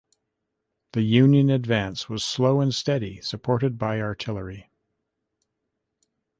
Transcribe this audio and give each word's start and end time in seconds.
The 0.93 1.03
Union 1.03 1.51
advance 1.51 2.09
was 2.09 2.25
slow 2.25 2.59
and 2.59 2.73
steady, 2.73 3.21
supported 3.21 3.77
by 3.77 3.99
artillery. 4.01 4.71